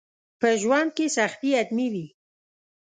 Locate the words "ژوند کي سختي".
0.61-1.49